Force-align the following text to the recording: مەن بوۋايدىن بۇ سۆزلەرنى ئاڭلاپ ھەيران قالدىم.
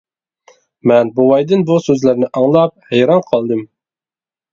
مەن 0.91 1.11
بوۋايدىن 1.19 1.65
بۇ 1.67 1.77
سۆزلەرنى 1.87 2.29
ئاڭلاپ 2.39 2.89
ھەيران 2.95 3.21
قالدىم. 3.29 3.63